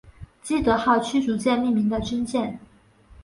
[0.41, 2.59] 基德号驱逐舰命名的军舰。